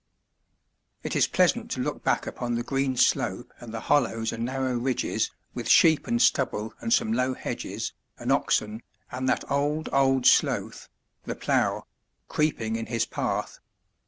It 1.03 1.15
is 1.15 1.27
pleasant 1.27 1.69
to 1.69 1.79
look 1.79 2.03
back 2.03 2.25
upon 2.25 2.55
the 2.55 2.63
green 2.63 2.97
slope 2.97 3.53
and 3.59 3.71
the 3.71 3.81
hollows 3.81 4.33
and 4.33 4.43
narrow 4.43 4.73
ridges, 4.79 5.29
with 5.53 5.69
sheep 5.69 6.07
and 6.07 6.19
stubble 6.19 6.73
and 6.79 6.91
some 6.91 7.13
low 7.13 7.35
hedges, 7.35 7.93
and 8.17 8.31
oxen, 8.31 8.81
and 9.11 9.29
that 9.29 9.43
old, 9.51 9.89
old 9.93 10.25
sloth 10.25 10.89
the 11.25 11.35
plough 11.35 11.85
creeping 12.27 12.77
in 12.77 12.87
his 12.87 13.05
path. 13.05 13.59